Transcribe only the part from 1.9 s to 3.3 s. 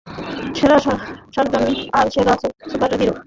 আর সেরা সুপারহিরো।